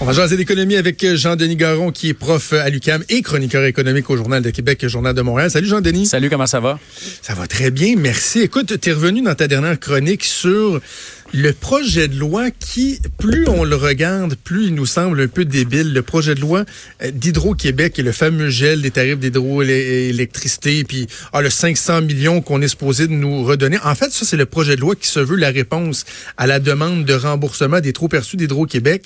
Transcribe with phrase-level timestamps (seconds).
[0.00, 4.08] On va jaser d'économie avec Jean-Denis Garon, qui est prof à l'UCAM et chroniqueur économique
[4.10, 5.50] au Journal de Québec et Journal de Montréal.
[5.50, 6.06] Salut Jean-Denis.
[6.06, 6.78] Salut, comment ça va?
[7.20, 8.40] Ça va très bien, merci.
[8.40, 10.80] Écoute, tu es revenu dans ta dernière chronique sur
[11.34, 15.44] le projet de loi qui, plus on le regarde, plus il nous semble un peu
[15.44, 15.92] débile.
[15.92, 16.64] Le projet de loi
[17.02, 22.62] euh, d'Hydro-Québec et le fameux gel des tarifs d'hydroélectricité, puis ah, le 500 millions qu'on
[22.62, 23.78] est supposé de nous redonner.
[23.82, 26.04] En fait, ça, c'est le projet de loi qui se veut la réponse
[26.36, 29.02] à la demande de remboursement des trop perçus d'Hydro-Québec.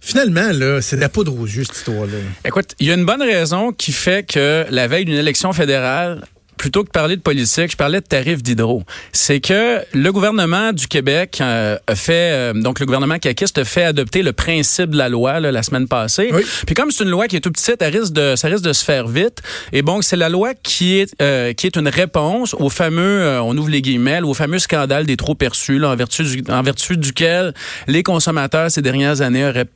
[0.00, 2.18] Finalement, là, c'est de la poudre aux yeux, cette histoire-là.
[2.44, 6.24] Écoute, il y a une bonne raison qui fait que la veille d'une élection fédérale,
[6.60, 8.82] plutôt que de parler de politique, je parlais de tarifs d'hydro.
[9.12, 13.64] C'est que le gouvernement du Québec euh, a fait, euh, donc le gouvernement caquiste a
[13.64, 16.30] fait adopter le principe de la loi là, la semaine passée.
[16.66, 18.74] Puis comme c'est une loi qui est tout petite, ça risque de, ça risque de
[18.74, 19.38] se faire vite.
[19.72, 23.56] Et bon, c'est la loi qui est, euh, qui est une réponse au fameux, on
[23.56, 26.98] ouvre les guillemets, au fameux scandale des trop perçus, là, en vertu, du, en vertu
[26.98, 27.54] duquel
[27.86, 29.68] les consommateurs ces dernières années auraient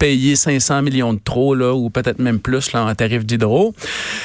[0.00, 3.74] payer 500 millions de trop, là, ou peut-être même plus là, en tarif d'hydro.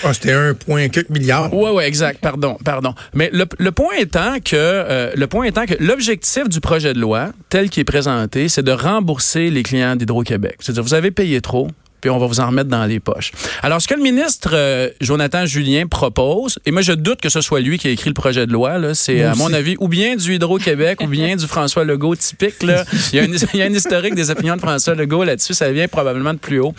[0.04, 1.54] Ah, c'était 1,4 milliard.
[1.54, 2.20] Oui, oui, exact.
[2.22, 2.96] Pardon, pardon.
[3.14, 7.00] Mais le, le point étant que euh, le point étant que l'objectif du projet de
[7.00, 10.56] loi, tel qu'il est présenté, c'est de rembourser les clients d'Hydro-Québec.
[10.60, 11.68] C'est-à-dire, vous avez payé trop,
[12.06, 13.32] puis on va vous en remettre dans les poches.
[13.64, 17.42] Alors, ce que le ministre euh, Jonathan Julien propose, et moi je doute que ce
[17.42, 20.16] soit lui qui a écrit le projet de loi, c'est à mon avis ou bien
[20.16, 22.62] du Hydro-Québec ou bien du François Legault typique.
[22.62, 22.84] Là.
[23.12, 25.56] Il, y a un, il y a un historique des opinions de François Legault là-dessus,
[25.56, 26.76] ça vient probablement de plus haut.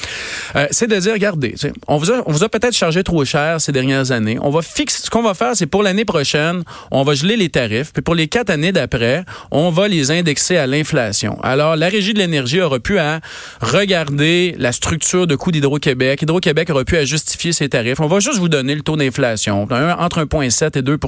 [0.54, 1.56] Euh, c'est de dire, regardez,
[1.88, 4.38] on vous a, on vous a peut-être chargé trop cher ces dernières années.
[4.40, 7.48] On va fixer, ce qu'on va faire, c'est pour l'année prochaine, on va geler les
[7.48, 11.36] tarifs, puis pour les quatre années d'après, on va les indexer à l'inflation.
[11.42, 13.20] Alors, la Régie de l'énergie aura pu à
[13.60, 16.22] regarder la structure de coûts d'Hydro-Québec.
[16.22, 18.00] Hydro-Québec aurait pu à justifier ses tarifs.
[18.00, 20.98] On va juste vous donner le taux d'inflation, entre 1,7 et 2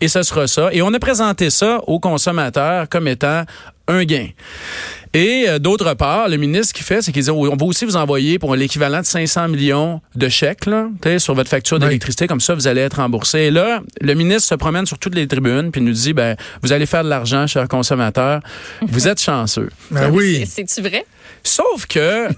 [0.00, 0.70] et ce sera ça.
[0.72, 3.44] Et on a présenté ça aux consommateurs comme étant
[3.88, 4.28] un gain.
[5.14, 7.96] Et euh, d'autre part, le ministre qui fait, c'est qu'il dit on va aussi vous
[7.96, 10.88] envoyer pour l'équivalent de 500 millions de chèques là,
[11.18, 13.38] sur votre facture d'électricité, comme ça vous allez être remboursé.
[13.38, 16.72] Et là, le ministre se promène sur toutes les tribunes puis nous dit ben vous
[16.72, 18.40] allez faire de l'argent, chers consommateurs,
[18.82, 19.70] vous êtes chanceux.
[19.90, 20.44] Ben oui.
[20.46, 21.06] C'est-tu vrai?
[21.46, 22.28] Sauf que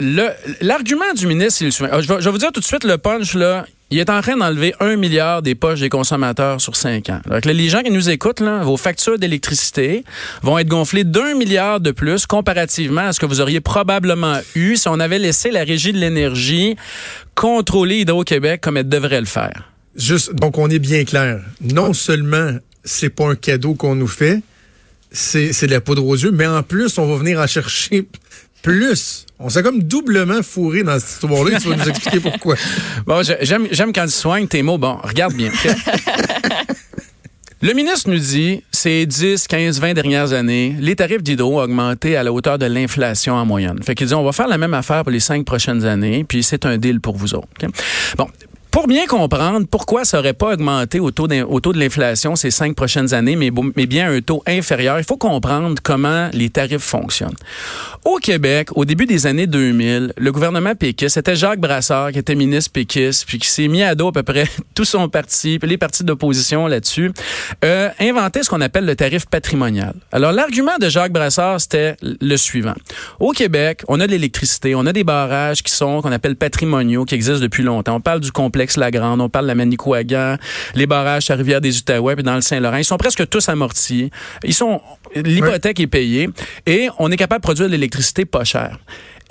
[0.60, 3.34] l'argument du ministre, il, je, vais, je vais vous dire tout de suite le punch
[3.34, 7.20] là il est en train d'enlever un milliard des poches des consommateurs sur cinq ans.
[7.28, 10.04] Donc, les gens qui nous écoutent, là, vos factures d'électricité
[10.42, 14.76] vont être gonflées d'un milliard de plus comparativement à ce que vous auriez probablement eu
[14.76, 16.76] si on avait laissé la régie de l'énergie
[17.34, 19.72] contrôler Hydro-Québec comme elle devrait le faire.
[19.96, 21.40] Juste, donc on est bien clair.
[21.60, 22.52] Non seulement
[22.84, 24.40] c'est pas un cadeau qu'on nous fait,
[25.12, 28.06] c'est de la poudre aux yeux, mais en plus, on va venir en chercher
[28.62, 29.26] plus.
[29.38, 31.58] On s'est comme doublement fourré dans cette histoire-là.
[31.58, 32.56] tu vas nous expliquer pourquoi.
[33.06, 34.78] Bon, j'aime, j'aime quand tu soignes tes mots.
[34.78, 35.50] Bon, regarde bien.
[37.62, 42.16] Le ministre nous dit, ces 10, 15, 20 dernières années, les tarifs d'hydro ont augmenté
[42.16, 43.82] à la hauteur de l'inflation en moyenne.
[43.82, 46.42] Fait qu'il dit, on va faire la même affaire pour les cinq prochaines années, puis
[46.42, 47.48] c'est un deal pour vous autres.
[48.16, 48.28] Bon,
[48.70, 53.14] pour bien comprendre pourquoi ça n'aurait pas augmenté au taux, de l'inflation ces cinq prochaines
[53.14, 53.50] années, mais,
[53.86, 57.36] bien un taux inférieur, il faut comprendre comment les tarifs fonctionnent.
[58.04, 62.34] Au Québec, au début des années 2000, le gouvernement péquiste, c'était Jacques Brassard qui était
[62.34, 64.44] ministre péquiste, puis qui s'est mis à dos à peu près
[64.74, 67.12] tout son parti, les partis d'opposition là-dessus,
[67.64, 69.94] euh, inventé ce qu'on appelle le tarif patrimonial.
[70.12, 72.74] Alors l'argument de Jacques Brassard, c'était le suivant.
[73.18, 77.04] Au Québec, on a de l'électricité, on a des barrages qui sont qu'on appelle patrimoniaux,
[77.04, 77.96] qui existent depuis longtemps.
[77.96, 80.36] On parle du complexe la Grande, on parle de la Manicouagan,
[80.74, 82.76] les barrages à Rivière des Outaouais puis dans le Saint-Laurent.
[82.76, 84.10] Ils sont presque tous amortis.
[84.44, 84.80] Ils sont
[85.14, 86.28] l'hypothèque est payée
[86.66, 88.78] et on est capable de produire de l'électricité pas chère.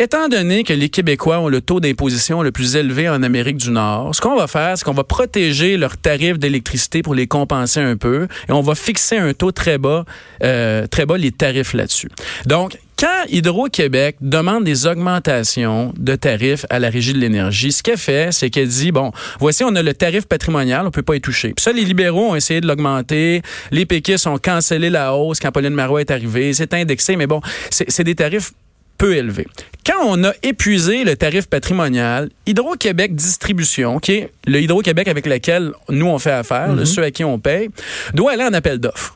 [0.01, 3.69] Étant donné que les Québécois ont le taux d'imposition le plus élevé en Amérique du
[3.69, 7.81] Nord, ce qu'on va faire, c'est qu'on va protéger leurs tarifs d'électricité pour les compenser
[7.81, 10.05] un peu et on va fixer un taux très bas,
[10.41, 12.07] euh, très bas les tarifs là-dessus.
[12.45, 17.97] Donc, quand Hydro-Québec demande des augmentations de tarifs à la Régie de l'énergie, ce qu'elle
[17.97, 21.21] fait, c'est qu'elle dit, bon, voici, on a le tarif patrimonial, on peut pas y
[21.21, 21.53] toucher.
[21.53, 23.41] Puis ça, les libéraux ont essayé de l'augmenter.
[23.71, 26.51] Les péquistes ont cancellé la hausse quand Pauline Marois est arrivée.
[26.53, 27.39] C'est indexé, mais bon,
[27.69, 28.51] c'est des tarifs
[28.97, 29.47] peu élevé.
[29.85, 35.71] Quand on a épuisé le tarif patrimonial, Hydro-Québec Distribution, qui est le Hydro-Québec avec lequel
[35.87, 37.69] nous on fait affaire, mm ceux à qui on paye,
[38.13, 39.15] doit aller en appel d'offres.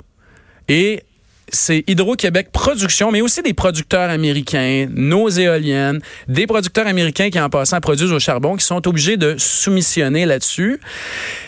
[0.69, 1.03] Et
[1.53, 7.49] c'est Hydro-Québec Production, mais aussi des producteurs américains, nos éoliennes, des producteurs américains qui en
[7.49, 10.79] passant produisent au charbon, qui sont obligés de soumissionner là-dessus.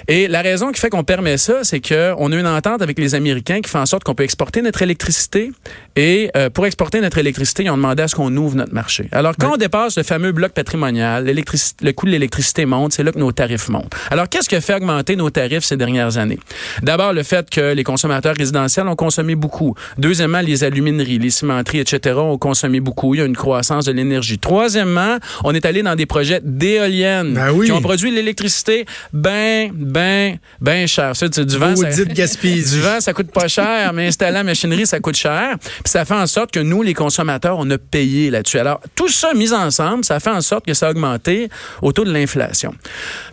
[0.07, 3.15] Et la raison qui fait qu'on permet ça, c'est qu'on a une entente avec les
[3.15, 5.51] Américains qui fait en sorte qu'on peut exporter notre électricité.
[5.95, 9.09] Et euh, pour exporter notre électricité, ils ont demandé à ce qu'on ouvre notre marché.
[9.11, 13.11] Alors, quand on dépasse le fameux bloc patrimonial, le coût de l'électricité monte, c'est là
[13.11, 13.93] que nos tarifs montent.
[14.11, 16.39] Alors, qu'est-ce qui a fait augmenter nos tarifs ces dernières années?
[16.83, 21.79] D'abord, le fait que les consommateurs résidentiels ont consommé beaucoup Deuxièmement, les alumineries, les cimenteries,
[21.79, 22.15] etc.
[22.17, 23.15] ont consommé beaucoup.
[23.15, 24.39] Il y a une croissance de l'énergie.
[24.39, 27.67] Troisièmement, on est allé dans des projets d'éoliennes Ben oui.
[27.67, 31.15] qui ont produit l'électricité ben, ben, ben cher.
[31.15, 34.99] Ça, du vent, ça, du vent, ça coûte pas cher, mais installer la machinerie, ça
[34.99, 35.55] coûte cher.
[35.59, 38.59] Puis ça fait en sorte que nous, les consommateurs, on a payé là-dessus.
[38.59, 41.49] Alors, tout ça mis ensemble, ça fait en sorte que ça a augmenté
[41.81, 42.73] au taux de l'inflation.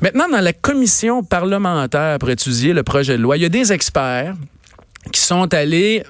[0.01, 3.73] Maintenant, dans la commission parlementaire pour étudier le projet de loi, il y a des
[3.73, 4.35] experts
[5.13, 6.05] qui sont allés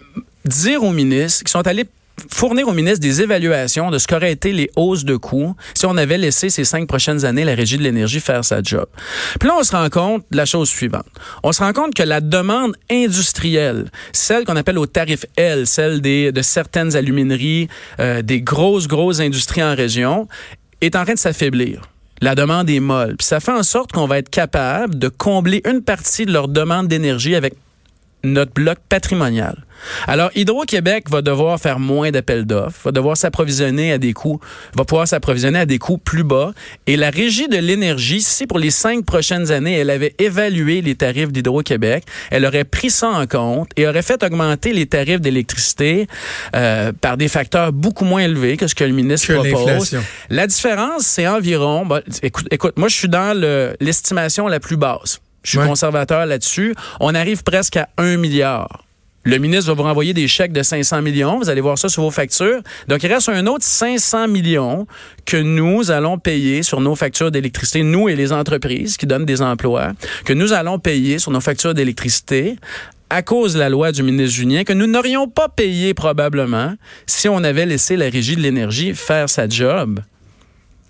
[0.45, 1.87] dire au ministre, qui sont allés
[2.31, 5.97] fournir au ministre des évaluations de ce qu'auraient été les hausses de coûts si on
[5.97, 8.87] avait laissé ces cinq prochaines années la Régie de l'énergie faire sa job.
[9.41, 11.07] Puis là, on se rend compte de la chose suivante.
[11.43, 16.01] On se rend compte que la demande industrielle, celle qu'on appelle au tarif L, celle
[16.01, 17.69] des, de certaines alumineries,
[18.01, 20.29] euh, des grosses, grosses industries en région,
[20.81, 21.83] est en train de s'affaiblir.
[22.21, 23.17] La demande est molle.
[23.17, 26.47] Puis ça fait en sorte qu'on va être capable de combler une partie de leur
[26.47, 27.55] demande d'énergie avec
[28.25, 29.65] notre bloc patrimonial.
[30.07, 34.39] Alors, Hydro-Québec va devoir faire moins d'appels d'offres, va devoir s'approvisionner à des coûts,
[34.77, 36.53] va pouvoir s'approvisionner à des coûts plus bas.
[36.87, 40.95] Et la Régie de l'énergie, si pour les cinq prochaines années, elle avait évalué les
[40.95, 46.07] tarifs d'Hydro-Québec, elle aurait pris ça en compte et aurait fait augmenter les tarifs d'électricité
[46.55, 49.99] euh, par des facteurs beaucoup moins élevés que ce que le ministre Que propose.
[50.31, 54.77] La différence, c'est environ, bon, écoute, écoute, moi, je suis dans le- l'estimation la plus
[54.77, 55.21] basse.
[55.43, 55.67] Je suis Ouais.
[55.67, 56.75] conservateur là-dessus.
[57.01, 58.85] On arrive presque à 1 milliard.
[59.25, 61.39] Le ministre va vous renvoyer des chèques de 500 millions.
[61.39, 62.61] Vous allez voir ça sur vos factures.
[62.89, 64.87] Donc, il reste un autre 500 millions
[65.25, 69.41] que nous allons payer sur nos factures d'électricité, nous et les entreprises qui donnent des
[69.41, 69.93] emplois,
[70.25, 72.57] que nous allons payer sur nos factures d'électricité
[73.11, 76.75] à cause de la loi du ministre Julien, que nous n'aurions pas payé probablement
[77.07, 80.01] si on avait laissé la Régie de l'énergie faire sa job.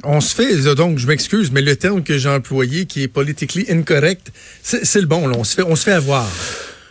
[0.05, 3.67] On se fait, donc je m'excuse, mais le terme que j'ai employé, qui est politically
[3.71, 4.33] incorrect,
[4.63, 5.29] c'est le bon.
[5.29, 5.37] Là.
[5.39, 6.29] On se fait, on se fait avoir.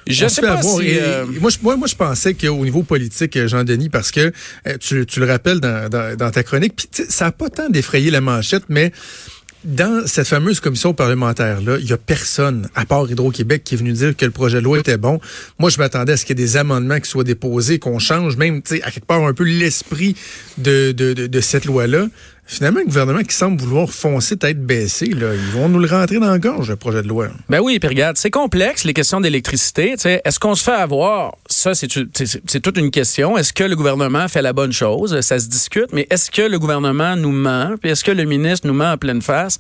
[0.08, 0.80] Je On sais pas avoir.
[0.80, 0.98] si...
[0.98, 4.32] Euh, et moi, je, moi, moi, je pensais qu'au niveau politique, euh, Jean-Denis, parce que
[4.68, 7.70] euh, tu, tu le rappelles dans, dans, dans ta chronique, puis ça n'a pas tant
[7.70, 8.92] défrayé la manchette, mais
[9.64, 13.94] dans cette fameuse commission parlementaire-là, il y a personne, à part Hydro-Québec, qui est venu
[13.94, 15.20] dire que le projet de loi était bon.
[15.60, 18.38] Moi, je m'attendais à ce qu'il y ait des amendements qui soient déposés, qu'on change
[18.38, 20.16] même, tu sais, à quelque part, un peu l'esprit
[20.58, 22.08] de, de, de, de cette loi-là.
[22.52, 26.20] Finalement, un gouvernement qui semble vouloir foncer tête baissée, là, ils vont nous le rentrer
[26.20, 27.30] dans la gorge, le projet de loi.
[27.48, 29.96] Ben oui, puis regarde, c'est complexe les questions d'électricité.
[30.04, 31.38] Est-ce qu'on se fait avoir?
[31.48, 33.38] Ça, c'est toute une question.
[33.38, 35.18] Est-ce que le gouvernement fait la bonne chose?
[35.22, 35.94] Ça se discute.
[35.94, 37.76] Mais est-ce que le gouvernement nous ment?
[37.82, 39.58] Puis est-ce que le ministre nous ment en pleine face?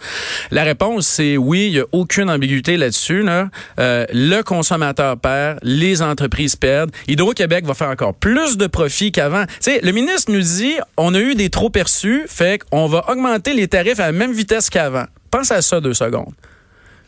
[0.51, 1.67] La réponse, c'est oui.
[1.67, 3.21] Il y a aucune ambiguïté là-dessus.
[3.21, 3.47] Là.
[3.79, 6.91] Euh, le consommateur perd, les entreprises perdent.
[7.07, 9.45] Hydro-Québec va faire encore plus de profits qu'avant.
[9.65, 13.67] Le ministre nous dit, on a eu des trop perçus, fait qu'on va augmenter les
[13.67, 15.05] tarifs à la même vitesse qu'avant.
[15.29, 16.33] Pense à ça deux secondes.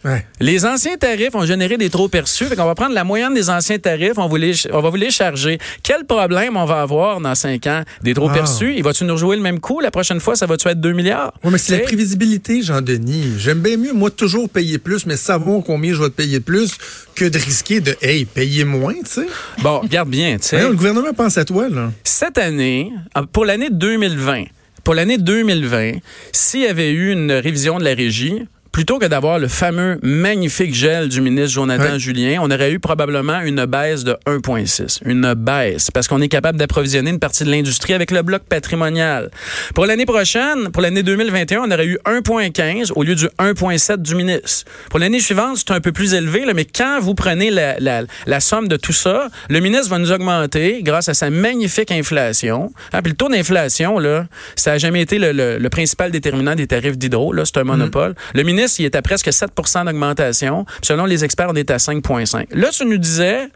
[0.06, 0.26] Ouais.
[0.42, 2.44] Les anciens tarifs ont généré des trop perçus.
[2.46, 4.38] Fait qu'on va prendre la moyenne des anciens tarifs, on, va
[4.74, 5.60] on vous les charger.
[5.82, 7.84] Quel problème on va avoir dans cinq ans?
[8.02, 8.34] Des trop Ah.
[8.34, 8.74] perçus?
[8.76, 9.80] Il va-tu nous rejouer le même coup?
[9.80, 11.34] La prochaine fois, ça va-tu être 2 milliards?
[11.46, 13.36] Oui, mais c'est la prévisibilité, Jean-Denis.
[13.38, 16.74] J'aime bien mieux, moi, toujours payer plus, mais savoir combien je vais te payer plus
[17.16, 19.28] que de risquer de, hey, payer moins, tu sais.
[19.62, 20.60] Bon, regarde bien, tu sais.
[20.62, 21.92] Le gouvernement pense à toi, là.
[22.04, 24.44] Cette année, euh, pour l'année 2020,
[24.84, 25.94] pour l'année 2020,
[26.32, 30.74] s'il y avait eu une révision de la régie, plutôt que d'avoir le fameux magnifique
[30.76, 31.84] gel du ministre Jonathan.
[32.00, 35.00] Julien, on aurait eu probablement une baisse de 1,6.
[35.06, 39.30] Une baisse, parce qu'on est capable d'approvisionner une partie de l'industrie avec le bloc patrimonial.
[39.76, 44.16] Pour l'année prochaine, pour l'année 2021, on aurait eu 1,15 au lieu du 1,7 du
[44.16, 44.66] ministre.
[44.90, 48.02] Pour l'année suivante, c'est un peu plus élevé, là, mais quand vous prenez la, la,
[48.26, 52.74] la somme de tout ça, le ministre va nous augmenter grâce à sa magnifique inflation.
[52.92, 54.26] Ah, puis le taux d'inflation, là,
[54.56, 57.34] ça n'a jamais été le, le- le principal déterminant des tarifs d'hydro.
[57.34, 58.16] Là, c'est un monopole.
[58.34, 60.66] Le ministre, il est à presque 7% d'augmentation.
[60.82, 62.48] Selon les experts, on est à 5,5.
[62.52, 63.50] Là, tu nous disais.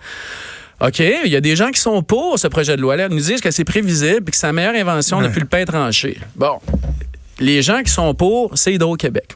[0.80, 3.08] OK, il y a des gens qui sont pour ce projet de loi-là.
[3.10, 5.24] Ils nous disent que c'est prévisible et que c'est la meilleure invention Ouais.
[5.28, 6.20] depuis le pain tranché.
[6.36, 6.60] Bon.
[7.40, 9.36] Les gens qui sont pour, c'est Hydro-Québec.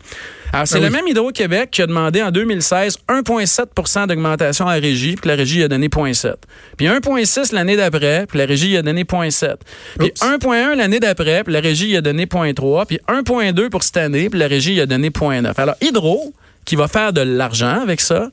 [0.54, 4.82] Alors, c'est Ah le même Hydro-Québec qui a demandé en 2016 1,7% d'augmentation à la
[4.82, 6.34] régie, puis la régie a donné 0,7.
[6.78, 9.56] Puis 1,6 l'année d'après, puis la régie a donné 0,7.
[9.98, 10.22] Puis Oups.
[10.22, 12.86] 1,1 l'année d'après, puis la régie a donné 0,3.
[12.86, 15.54] Puis 1,2 pour cette année, puis la régie a donné 0,9.
[15.58, 16.34] Alors, Hydro,
[16.66, 18.30] qui va faire de l'argent avec ça,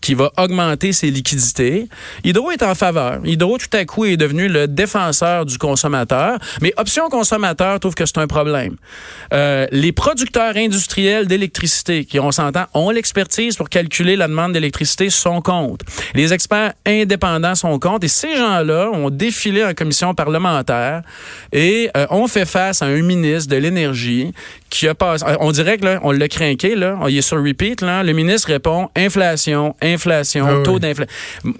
[0.00, 1.88] qui va augmenter ses liquidités.
[2.24, 3.20] Hydro est en faveur.
[3.24, 6.38] Hydro, tout à coup, est devenu le défenseur du consommateur.
[6.62, 8.76] Mais Option Consommateur trouve que c'est un problème.
[9.32, 15.10] Euh, les producteurs industriels d'électricité, qui, on s'entend, ont l'expertise pour calculer la demande d'électricité,
[15.10, 15.84] sont contre.
[16.14, 18.04] Les experts indépendants sont contre.
[18.04, 21.02] Et ces gens-là ont défilé en commission parlementaire
[21.52, 24.32] et euh, ont fait face à un ministre de l'Énergie
[24.70, 25.24] qui a passé.
[25.40, 26.98] On dirait que là, on l'a craqué, là.
[27.08, 28.02] Il est sur repeat, là.
[28.02, 31.12] Le ministre répond inflation, inflation, Ah taux d'inflation.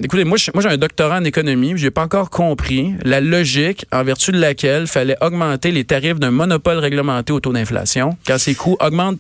[0.03, 4.31] Écoutez, moi, j'ai un doctorat en économie, j'ai pas encore compris la logique en vertu
[4.33, 8.77] de laquelle fallait augmenter les tarifs d'un monopole réglementé au taux d'inflation quand ses coûts
[8.81, 9.19] augmentent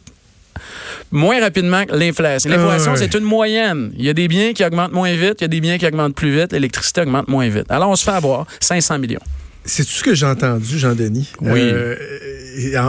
[1.11, 2.51] moins rapidement que l'inflation.
[2.51, 2.99] L'inflation, Ah ouais.
[2.99, 3.93] c'est une moyenne.
[3.99, 5.87] Il y a des biens qui augmentent moins vite, il y a des biens qui
[5.87, 7.67] augmentent plus vite, l'électricité augmente moins vite.
[7.69, 9.21] Alors, on se fait avoir 500 millions.
[9.71, 11.29] C'est tout ce que j'ai entendu, Jean-Denis?
[11.43, 11.61] Oui.
[11.63, 11.95] Euh,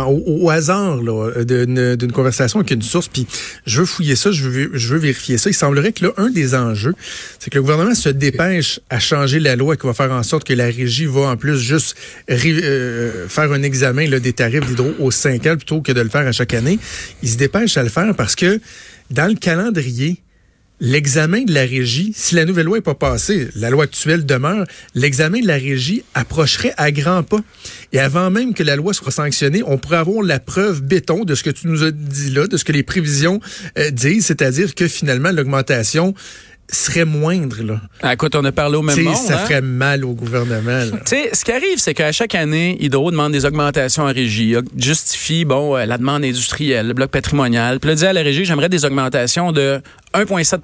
[0.08, 3.28] au, au hasard là, d'une conversation avec une source, puis
[3.68, 5.52] je veux fouiller ça, je veux, je veux vérifier ça.
[5.52, 6.96] Il semblerait que là, un des enjeux,
[7.38, 10.44] c'est que le gouvernement se dépêche à changer la loi qui va faire en sorte
[10.44, 11.96] que la régie va en plus juste
[12.32, 16.10] euh, faire un examen là, des tarifs d'hydro aux cinq ans plutôt que de le
[16.10, 16.80] faire à chaque année.
[17.22, 18.60] Il se dépêche à le faire parce que
[19.12, 20.18] dans le calendrier,
[20.84, 24.66] L'examen de la régie, si la nouvelle loi n'est pas passée, la loi actuelle demeure,
[24.96, 27.42] l'examen de la régie approcherait à grands pas.
[27.94, 31.36] Et avant même que la loi soit sanctionnée, on pourrait avoir la preuve béton de
[31.36, 33.40] ce que tu nous as dit là, de ce que les prévisions
[33.78, 36.16] euh, disent, c'est-à-dire que finalement l'augmentation
[36.72, 37.62] serait moindre.
[37.64, 37.82] Là.
[38.02, 39.18] Ah, écoute, on a parlé au même Tu sais, monde.
[39.18, 39.46] ça hein?
[39.46, 40.86] ferait mal au gouvernement.
[40.86, 40.92] là.
[41.06, 44.56] Tu sais, ce qui arrive, c'est qu'à chaque année, Hydro demande des augmentations à régie,
[44.78, 47.80] justifie bon euh, la demande industrielle, le bloc patrimonial.
[47.80, 49.82] Puis là, dit à la régie, j'aimerais des augmentations de
[50.14, 50.60] 1,7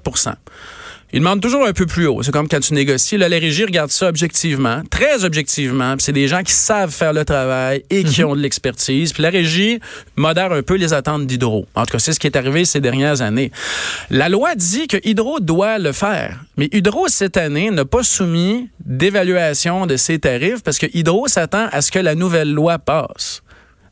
[1.12, 2.22] il demande toujours un peu plus haut.
[2.22, 3.16] C'est comme quand tu négocies.
[3.16, 5.96] Là, la régie regarde ça objectivement, très objectivement.
[5.96, 9.14] Puis c'est des gens qui savent faire le travail et qui ont de l'expertise.
[9.14, 9.80] Puis la régie
[10.16, 11.66] modère un peu les attentes d'Hydro.
[11.74, 13.50] En tout cas, c'est ce qui est arrivé ces dernières années.
[14.10, 16.44] La loi dit que Hydro doit le faire.
[16.58, 21.68] Mais Hydro, cette année, n'a pas soumis d'évaluation de ses tarifs parce que Hydro s'attend
[21.72, 23.42] à ce que la nouvelle loi passe.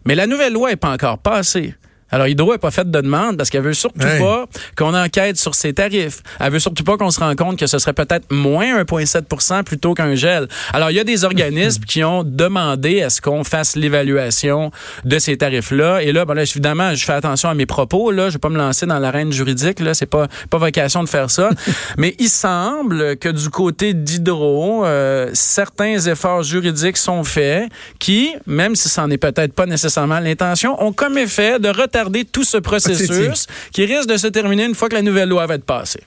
[0.05, 1.75] Mais la nouvelle loi n'est pas encore passée.
[2.11, 4.47] Alors, Hydro n'a pas fait de demande parce qu'elle veut surtout pas
[4.77, 6.23] qu'on enquête sur ses tarifs.
[6.39, 9.95] Elle veut surtout pas qu'on se rende compte que ce serait peut-être moins 1,7 plutôt
[9.95, 10.47] qu'un gel.
[10.73, 14.71] Alors, il y a des organismes qui ont demandé à ce qu'on fasse l'évaluation
[15.05, 16.03] de ces tarifs-là.
[16.03, 18.13] Et là, ben là, évidemment, je fais attention à mes propos.
[18.13, 19.81] Là, je vais pas me lancer dans l'arène juridique.
[19.81, 21.51] Là, c'est pas pas vocation de faire ça.
[21.99, 28.77] Mais il semble que du côté d'Hydro, euh, certains efforts juridiques sont faits qui, même
[28.77, 31.96] si ça n'est peut-être pas nécessairement l'intention, ont comme effet de retarder
[32.33, 35.55] tout ce processus qui risque de se terminer une fois que la nouvelle loi va
[35.55, 36.01] être passée.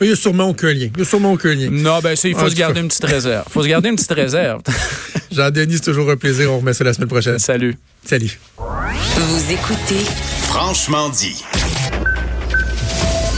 [0.00, 0.88] Il n'y a sûrement aucun lien.
[0.94, 1.68] Il y a sûrement aucun lien.
[1.70, 2.80] Non, ben ça, il faut se garder cas.
[2.80, 3.44] une petite réserve.
[3.50, 4.60] faut se garder une petite réserve.
[5.32, 6.52] Jean-Denis, c'est toujours un plaisir.
[6.52, 7.38] On remet ça la semaine prochaine.
[7.38, 7.76] Salut.
[8.04, 8.38] Salut.
[8.58, 10.04] Vous écoutez
[10.48, 11.42] Franchement dit.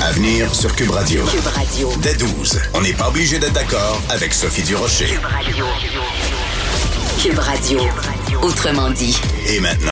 [0.00, 1.24] À venir sur Cube Radio.
[1.26, 1.92] Cube Radio.
[2.02, 5.08] Dès 12, on n'est pas obligé d'être d'accord avec Sophie Durocher.
[7.22, 7.80] Cube Radio.
[8.42, 9.16] Autrement dit.
[9.48, 9.86] Et maintenant.